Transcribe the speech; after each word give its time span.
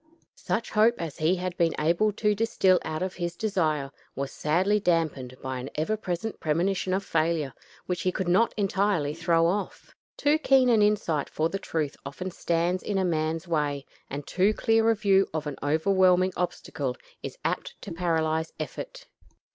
Such 0.39 0.71
hope 0.71 0.99
as 0.99 1.19
he 1.19 1.35
had 1.35 1.55
been 1.57 1.75
able 1.77 2.11
to 2.13 2.33
distil 2.33 2.79
out 2.83 3.03
of 3.03 3.13
his 3.13 3.35
desire 3.35 3.91
was 4.15 4.31
sadly 4.31 4.79
dampened 4.79 5.37
by 5.43 5.59
an 5.59 5.69
ever 5.75 5.95
present 5.95 6.39
premonition 6.39 6.91
of 6.95 7.05
failure, 7.05 7.53
which 7.85 8.01
he 8.01 8.11
could 8.11 8.27
not 8.27 8.51
entirely 8.57 9.13
throw 9.13 9.45
off. 9.45 9.93
Too 10.17 10.39
keen 10.39 10.69
an 10.69 10.81
insight 10.81 11.29
for 11.29 11.49
the 11.49 11.59
truth 11.59 11.95
often 12.03 12.31
stands 12.31 12.81
in 12.81 12.97
a 12.97 13.05
man's 13.05 13.47
way, 13.47 13.85
and 14.09 14.25
too 14.25 14.55
clear 14.55 14.89
a 14.89 14.95
view 14.95 15.27
of 15.35 15.45
an 15.45 15.59
overwhelming 15.61 16.33
obstacle 16.35 16.97
is 17.21 17.37
apt 17.45 17.79
to 17.83 17.91
paralyze 17.91 18.53
effort. 18.59 19.05